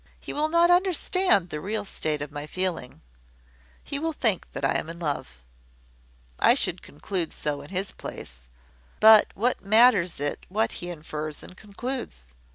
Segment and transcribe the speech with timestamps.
[0.19, 3.01] "He will not understand the real state of my feeling.
[3.83, 5.35] He will think that I am in love.
[6.39, 8.39] I should conclude so in his place.
[8.99, 12.23] But what matters it what he infers and concludes?